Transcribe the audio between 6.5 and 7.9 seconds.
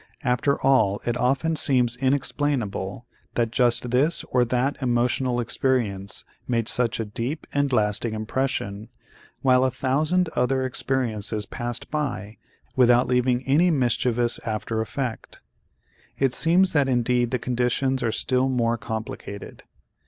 such a deep and